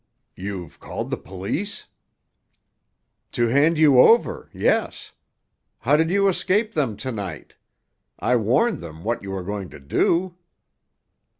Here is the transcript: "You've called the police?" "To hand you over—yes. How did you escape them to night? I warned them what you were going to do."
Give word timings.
"You've 0.35 0.79
called 0.79 1.11
the 1.11 1.15
police?" 1.17 1.85
"To 3.33 3.49
hand 3.49 3.77
you 3.77 3.99
over—yes. 3.99 5.11
How 5.77 5.95
did 5.95 6.09
you 6.09 6.27
escape 6.27 6.73
them 6.73 6.97
to 6.97 7.11
night? 7.11 7.53
I 8.17 8.35
warned 8.35 8.79
them 8.79 9.03
what 9.03 9.21
you 9.21 9.29
were 9.29 9.43
going 9.43 9.69
to 9.69 9.79
do." 9.79 10.37